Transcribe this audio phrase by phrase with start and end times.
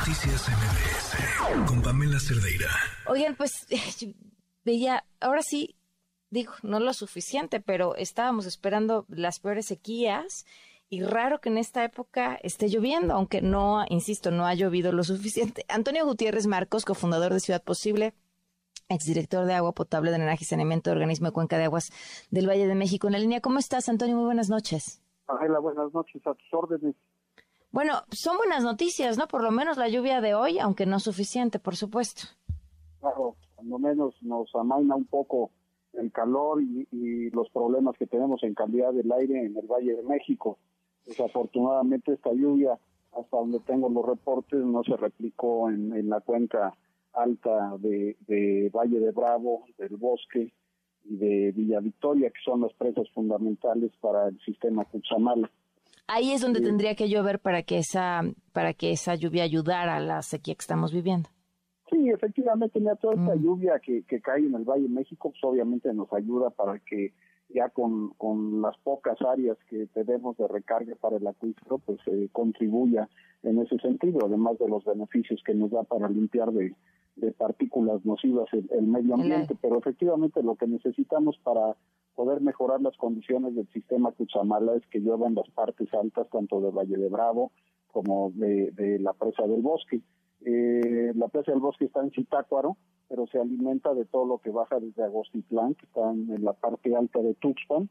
[0.00, 2.70] Noticias MBS con Pamela Cerdeira.
[3.06, 3.66] Oigan, pues
[4.64, 5.76] veía, ahora sí,
[6.30, 10.46] digo, no lo suficiente, pero estábamos esperando las peores sequías
[10.88, 15.04] y raro que en esta época esté lloviendo, aunque no, insisto, no ha llovido lo
[15.04, 15.66] suficiente.
[15.68, 18.14] Antonio Gutiérrez Marcos, cofundador de Ciudad Posible,
[18.88, 21.90] exdirector de Agua Potable, de Drenaje y Saneamiento, Organismo de Cuenca de Aguas
[22.30, 23.06] del Valle de México.
[23.06, 24.16] En la línea, ¿cómo estás, Antonio?
[24.16, 25.02] Muy buenas noches.
[25.26, 26.96] Ángela, buenas noches, a tus órdenes.
[27.72, 29.28] Bueno, son buenas noticias, ¿no?
[29.28, 32.22] Por lo menos la lluvia de hoy, aunque no suficiente, por supuesto.
[33.00, 35.50] Claro, lo menos nos amaina un poco
[35.92, 39.96] el calor y, y, los problemas que tenemos en calidad del aire en el Valle
[39.96, 40.58] de México.
[41.06, 42.78] Desafortunadamente esta lluvia,
[43.12, 46.74] hasta donde tengo los reportes, no se replicó en, en la cuenca
[47.12, 50.52] alta de, de, Valle de Bravo, del Bosque
[51.04, 55.50] y de Villa Victoria, que son las presas fundamentales para el sistema Cuchamala.
[56.12, 60.00] Ahí es donde tendría que llover para que esa para que esa lluvia ayudara a
[60.00, 61.28] la sequía que estamos viviendo.
[61.88, 63.42] Sí, efectivamente, mira, toda esta mm.
[63.42, 67.12] lluvia que, que cae en el Valle de México, pues obviamente nos ayuda para que
[67.48, 72.28] ya con, con las pocas áreas que tenemos de recarga para el acuífero, pues eh,
[72.32, 73.08] contribuya
[73.44, 76.74] en ese sentido, además de los beneficios que nos da para limpiar de,
[77.16, 79.56] de partículas nocivas el, el medio ambiente.
[79.60, 81.76] Pero efectivamente lo que necesitamos para
[82.20, 86.60] poder mejorar las condiciones del sistema Cuchamala es que llueva en las partes altas, tanto
[86.60, 87.50] de Valle de Bravo
[87.86, 90.02] como de, la presa del bosque.
[90.44, 92.76] Eh, la presa del bosque está en Citácuaro,
[93.08, 96.94] pero se alimenta de todo lo que baja desde Agostitlán, que está en, la parte
[96.94, 97.88] alta de Tuxpan,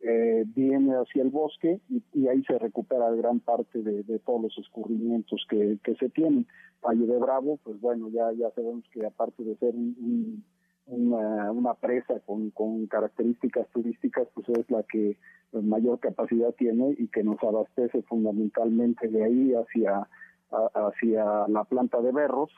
[0.00, 1.78] eh, viene hacia el bosque
[2.14, 6.46] y, ahí se recupera gran parte de, todos los escurrimientos que, que, se tienen.
[6.82, 10.42] Valle de Bravo, pues bueno, ya, ya sabemos que aparte de ser un
[10.86, 15.16] una, una presa con, con características turísticas, pues es la que
[15.52, 20.08] mayor capacidad tiene y que nos abastece fundamentalmente de ahí hacia,
[20.50, 22.50] hacia la planta de berros,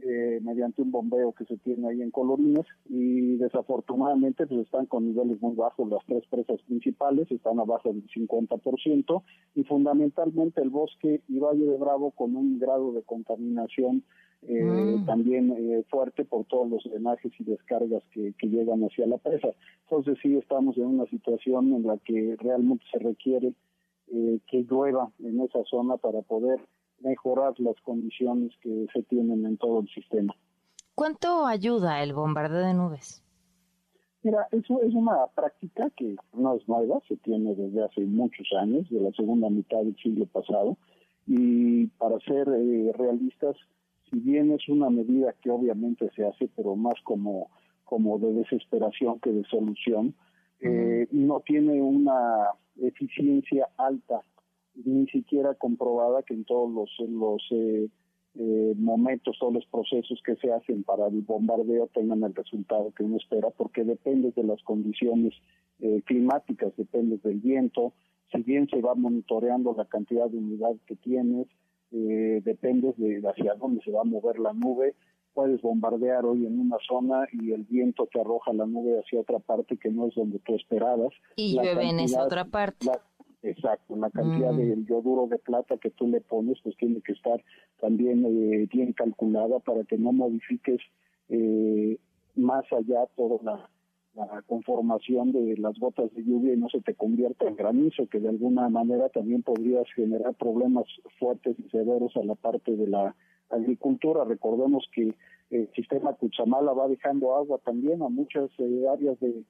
[0.00, 5.06] eh, mediante un bombeo que se tiene ahí en Colorines y desafortunadamente pues están con
[5.06, 9.22] niveles muy bajos las tres presas principales, están abajo del 50%
[9.54, 14.04] y fundamentalmente el bosque y Valle de Bravo con un grado de contaminación
[14.42, 15.06] eh, mm.
[15.06, 19.48] también eh, fuerte por todos los drenajes y descargas que, que, llegan hacia la presa.
[19.82, 23.52] Entonces sí estamos en una situación en la que realmente se requiere
[24.12, 26.60] eh, que llueva en esa zona para poder
[27.00, 30.34] mejorar las condiciones que se tienen en todo el sistema.
[30.94, 33.24] ¿Cuánto ayuda el bombardeo de nubes?
[34.22, 38.88] Mira, eso es una práctica que no es nueva, se tiene desde hace muchos años,
[38.90, 40.76] de la segunda mitad del siglo pasado,
[41.26, 43.56] y para ser realistas,
[44.10, 47.48] si bien es una medida que obviamente se hace, pero más como,
[47.84, 50.14] como de desesperación que de solución,
[50.60, 52.48] eh, no tiene una
[52.80, 54.22] eficiencia alta,
[54.84, 57.88] ni siquiera comprobada que en todos los, los eh,
[58.34, 63.04] eh, momentos, todos los procesos que se hacen para el bombardeo tengan el resultado que
[63.04, 65.34] uno espera, porque depende de las condiciones
[66.06, 67.92] climáticas, depende del viento,
[68.32, 71.46] si bien se va monitoreando la cantidad de humedad que tienes,
[71.90, 74.94] eh, dependes de hacia dónde se va a mover la nube,
[75.32, 79.38] puedes bombardear hoy en una zona y el viento te arroja la nube hacia otra
[79.38, 81.14] parte que no es donde tú esperabas.
[81.36, 82.88] Y llueve en esa otra parte.
[83.42, 84.56] Exacto, la cantidad mm.
[84.56, 87.42] de yoduro de plata que tú le pones pues tiene que estar
[87.80, 90.80] también eh, bien calculada para que no modifiques
[91.28, 91.98] eh,
[92.34, 93.70] más allá toda la
[94.18, 98.18] la conformación de las gotas de lluvia y no se te convierta en granizo, que
[98.18, 100.86] de alguna manera también podrías generar problemas
[101.18, 103.14] fuertes y severos a la parte de la
[103.50, 104.24] agricultura.
[104.24, 105.14] Recordemos que
[105.50, 109.44] el sistema Cuchamala va dejando agua también a muchas eh, áreas de,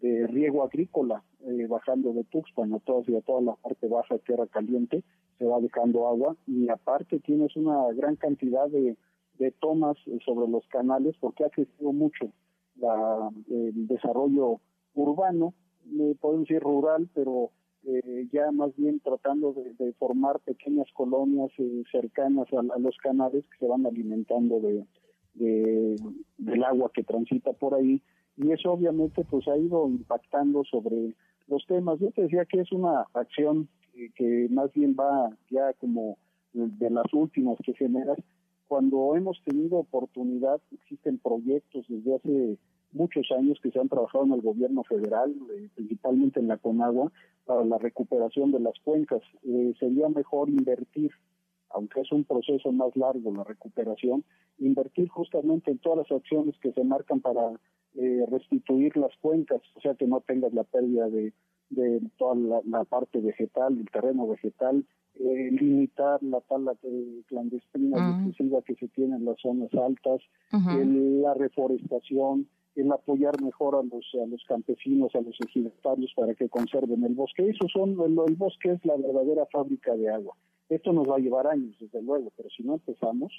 [0.00, 4.46] de, riego agrícola, eh, bajando de Tuxpan a toda, toda la parte baja de tierra
[4.46, 5.02] caliente,
[5.38, 8.96] se va dejando agua y aparte tienes una gran cantidad de,
[9.38, 12.30] de tomas eh, sobre los canales porque ha crecido mucho
[12.76, 14.60] la, el desarrollo
[14.94, 15.54] urbano,
[15.98, 17.50] eh, podemos decir rural, pero
[17.84, 21.50] eh, ya más bien tratando de, formar pequeñas colonias
[21.90, 24.86] cercanas a, los canales que se van alimentando de,
[25.34, 28.00] del agua que transita por ahí
[28.36, 31.14] y eso obviamente pues ha ido impactando sobre
[31.48, 31.98] los temas.
[32.00, 33.68] Yo te decía que es una acción
[34.16, 36.18] que más bien va ya como
[36.52, 38.18] de las últimas que generas
[38.66, 42.58] cuando hemos tenido oportunidad, existen proyectos desde hace
[42.92, 47.12] muchos años que se han trabajado en el gobierno federal, eh, principalmente en la Conagua,
[47.44, 49.22] para la recuperación de las cuencas.
[49.44, 51.10] Eh, sería mejor invertir,
[51.70, 54.24] aunque es un proceso más largo la recuperación,
[54.58, 57.52] invertir justamente en todas las acciones que se marcan para
[57.94, 61.32] eh, restituir las cuencas, o sea que no tengas la pérdida de,
[61.70, 64.84] de toda la, la parte vegetal, el terreno vegetal,
[65.16, 66.74] eh, limitar la tala
[67.28, 70.20] clandestina y excesiva que se tiene en las zonas altas,
[70.50, 76.48] la reforestación, el apoyar mejor a los, a los campesinos, a los ejidatarios para que
[76.48, 77.48] conserven el bosque.
[77.48, 80.34] Eso son, el, el, bosque es la verdadera fábrica de agua.
[80.68, 83.32] Esto nos va a llevar años, desde luego, pero si no empezamos,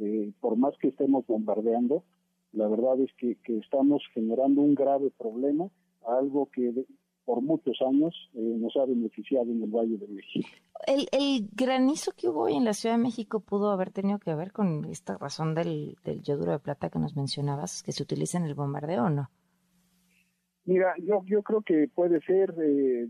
[0.00, 2.04] eh, por más que estemos bombardeando,
[2.52, 5.68] la verdad es que, que estamos generando un grave problema,
[6.06, 6.86] algo que
[7.24, 10.48] por muchos años eh, nos ha beneficiado en el Valle de México.
[10.86, 14.34] El, el, granizo que hubo hoy en la Ciudad de México pudo haber tenido que
[14.34, 18.38] ver con esta razón del, del yoduro de plata que nos mencionabas, que se utiliza
[18.38, 19.30] en el bombardeo o no?
[20.64, 23.08] Mira, yo, yo creo que puede ser eh,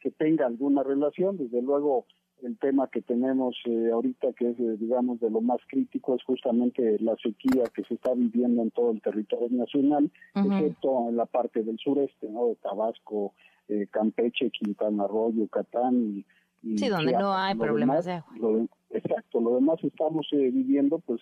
[0.00, 2.06] que tenga alguna relación, desde luego
[2.42, 6.22] el tema que tenemos eh, ahorita, que es, eh, digamos, de lo más crítico, es
[6.24, 11.26] justamente la sequía que se está viviendo en todo el territorio nacional, excepto en la
[11.26, 12.48] parte del sureste, ¿no?
[12.48, 13.32] De Tabasco,
[13.68, 16.24] eh, Campeche, Quintana Roo, Yucatán
[16.62, 18.66] y, sí, donde no hay problemas de agua.
[18.90, 21.20] exacto, lo demás estamos viviendo, pues,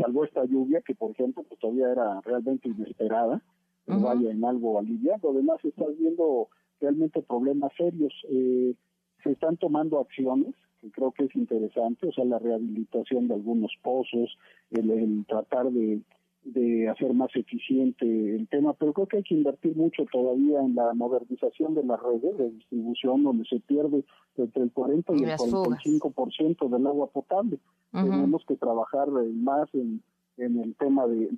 [0.00, 3.42] salvo esta lluvia, que por ejemplo, pues todavía era realmente inesperada,
[3.86, 6.48] vaya en algo aliviado, lo demás estás viendo
[6.80, 8.12] realmente problemas serios.
[8.28, 8.74] Eh,
[9.22, 13.70] se están tomando acciones que creo que es interesante, o sea, la rehabilitación de algunos
[13.82, 14.36] pozos,
[14.72, 16.00] el, tratar de,
[16.44, 20.74] de hacer más eficiente el tema, pero creo que hay que invertir mucho todavía en
[20.74, 24.04] la modernización de las redes de distribución, donde se pierde
[24.36, 27.58] entre el 40 y el 45% del agua potable.
[27.92, 30.02] Tenemos que trabajar más en
[30.44, 31.28] en el tema de,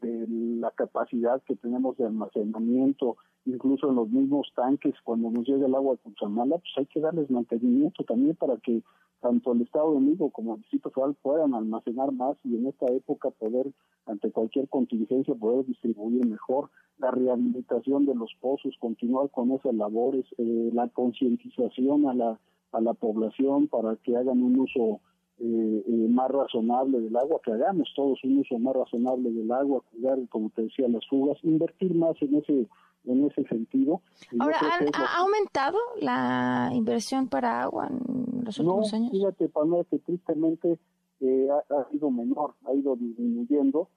[0.61, 5.75] la capacidad que tenemos de almacenamiento, incluso en los mismos tanques, cuando nos llega el
[5.75, 8.83] agua a Cuchamala, pues hay que darles mantenimiento también para que
[9.21, 13.31] tanto el Estado México como el Distrito Federal puedan almacenar más y en esta época
[13.31, 13.73] poder,
[14.07, 16.71] ante cualquier contingencia, poder distribuir mejor.
[16.99, 22.39] La rehabilitación de los pozos, continuar con esas labores, eh, la concientización a la,
[22.73, 25.01] a la población para que hagan un uso
[25.41, 29.83] eh, eh, más razonable del agua, que hagamos todos un uso más razonable del agua,
[29.91, 32.69] cuidar, como te decía, las fugas, invertir más en ese
[33.07, 34.01] en ese sentido.
[34.39, 34.57] Ahora,
[34.95, 39.11] ¿ha, aumentado la inversión para agua en los últimos no, años?
[39.11, 40.79] Fíjate, Pamela, que tristemente
[41.21, 43.89] eh, ha, ha, sido menor, ha ido disminuyendo,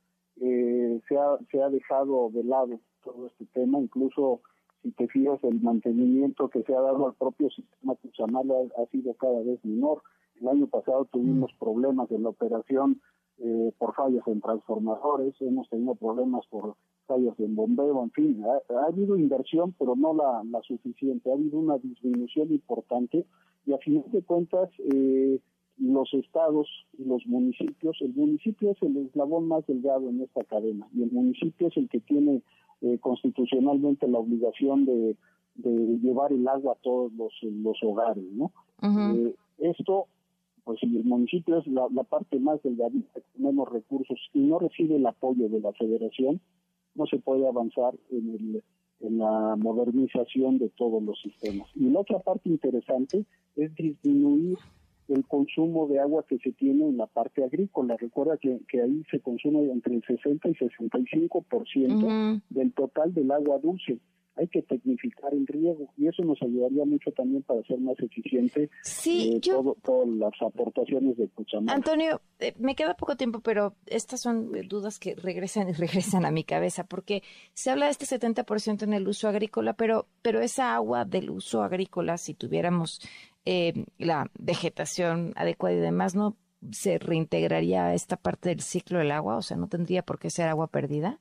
[0.42, 4.42] eh, se, ha, se ha dejado de lado todo este tema, incluso
[4.84, 9.14] si te fijas, el mantenimiento que se ha dado al propio sistema Cuchamala ha sido
[9.16, 10.04] cada vez menor.
[10.42, 11.60] El año pasado tuvimos mm.
[11.60, 13.02] problemas en la operación
[13.40, 16.76] eh, por fallas en transformadores, hemos tenido problemas por
[17.06, 21.60] fallas en bombeo, en fin, ha, habido inversión, pero no la, la, suficiente, ha habido
[21.60, 23.26] una disminución importante
[23.66, 25.40] y a fin de cuentas eh,
[25.78, 26.68] los estados
[26.98, 31.12] y los municipios, el municipio es el eslabón más delgado en esta cadena y el
[31.12, 32.42] municipio es el que tiene
[32.82, 35.16] eh, constitucionalmente la obligación de,
[35.56, 38.52] de, llevar el agua a todos los, los hogares, ¿no?
[38.82, 40.08] eh, esto
[40.68, 45.06] pues si el municipio es la, parte más delgadita, menos recursos y no recibe el
[45.06, 46.42] apoyo de la federación,
[46.94, 48.64] no se puede avanzar en, el,
[49.00, 51.70] en la modernización de todos los sistemas.
[51.74, 53.24] Y la otra parte interesante
[53.56, 54.58] es disminuir
[55.08, 57.96] el consumo de agua que se tiene en la parte agrícola.
[57.96, 63.14] Recuerda que, que ahí se consume entre el 60 y 65% por ciento del total
[63.14, 64.02] del agua dulce
[64.38, 68.70] hay que tecnificar el riego y eso nos ayudaría mucho también para ser más eficiente
[68.82, 69.52] sí, eh,
[69.84, 71.74] todas las aportaciones de Cuchamala.
[71.74, 76.32] Antonio, eh, me queda poco tiempo, pero estas son dudas que regresan y regresan a
[76.32, 80.76] mi cabeza, porque se habla de este 70% en el uso agrícola, pero, pero esa
[80.76, 83.02] agua del uso agrícola, si tuviéramos
[83.46, 86.36] eh, la vegetación adecuada y demás, ¿no
[86.72, 89.38] se reintegraría esta parte del ciclo del agua?
[89.38, 91.20] O sea, ¿no tendría por qué ser agua perdida?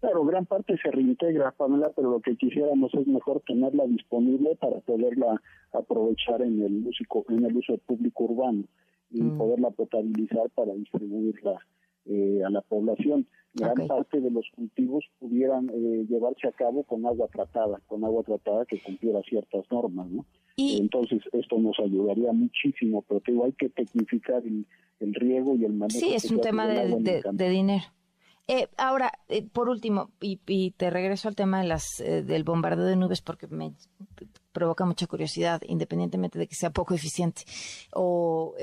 [0.00, 4.80] Claro, gran parte se reintegra, Pamela, pero lo que quisiéramos es mejor tenerla disponible para
[4.80, 5.40] poderla
[5.72, 8.64] aprovechar en el uso, en el uso público urbano
[9.10, 9.36] y mm.
[9.36, 11.58] poderla potabilizar para distribuirla
[12.06, 13.26] eh, a la población.
[13.52, 18.22] Gran parte de los cultivos pudieran eh, llevarse a cabo con agua tratada, con agua
[18.22, 20.24] tratada que cumpliera ciertas normas, ¿no?
[20.56, 24.66] Entonces esto nos ayudaría muchísimo, pero digo, hay que tecnificar el,
[25.14, 25.98] riego y el manejo.
[25.98, 27.82] Sí, es un tema de dinero.
[28.52, 32.84] Eh, ahora, eh, por último, y, te regreso al tema de las, eh, del bombardeo
[32.84, 33.74] de nubes porque me
[34.50, 37.42] provoca mucha curiosidad, independientemente de que sea poco eficiente
[37.94, 38.56] o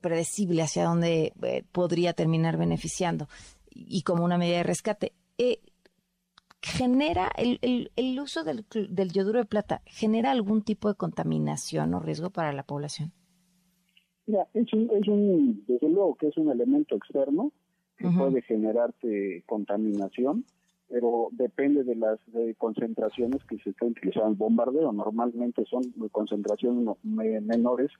[0.00, 1.32] predecible hacia dónde
[1.70, 3.28] podría terminar beneficiando
[3.70, 5.12] y como una medida de rescate.
[6.60, 11.94] ¿Genera el, el, el uso del, del yoduro de plata, genera algún tipo de contaminación
[11.94, 13.12] o riesgo para la población?
[14.26, 17.52] Mira, es un, es un, desde luego que es un elemento externo,
[18.00, 20.44] que puede generarte contaminación,
[20.88, 22.18] pero depende de las
[22.58, 24.92] concentraciones que se está utilizando el bombardeo.
[24.92, 27.90] Normalmente son concentraciones menores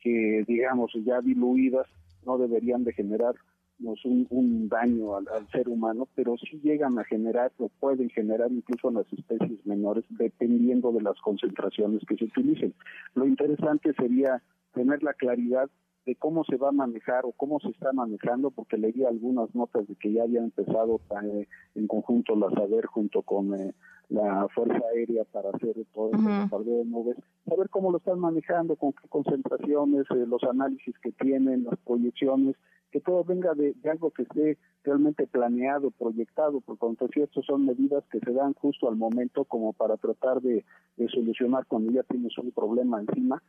[0.00, 1.86] que digamos ya diluidas
[2.24, 3.34] no deberían de generar
[3.80, 8.88] un, un daño al, ser humano, pero sí llegan a generar o pueden generar incluso
[8.88, 12.74] en las especies menores dependiendo de las concentraciones que se utilicen.
[13.14, 14.42] Lo interesante sería
[14.74, 15.70] tener la claridad
[16.08, 19.86] de cómo se va a manejar o cómo se está manejando, porque leí algunas notas
[19.86, 23.74] de que ya habían empezado eh, en conjunto la SABER junto con eh,
[24.08, 28.94] la Fuerza Aérea para hacer todo el de nubes, saber cómo lo están manejando, con
[28.94, 32.56] qué concentraciones, eh, los análisis que tienen, las proyecciones,
[32.90, 38.02] que todo venga de, algo que esté realmente planeado, proyectado, porque decía, estos son medidas
[38.10, 40.64] que se dan justo al momento como para tratar de,
[40.96, 43.42] de solucionar cuando ya tienes un problema encima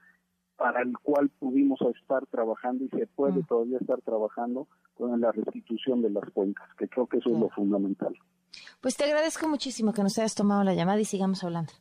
[0.60, 3.46] para el cual pudimos estar trabajando y se puede mm.
[3.46, 7.50] todavía estar trabajando con la restitución de las cuencas, que creo que eso es lo
[7.50, 8.14] fundamental.
[8.82, 11.72] Pues te agradezco muchísimo que nos hayas tomado la llamada y sigamos hablando.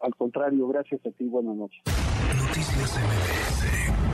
[0.00, 1.82] Al contrario, gracias a ti, buenas noches.
[1.86, 4.09] Noticias MBS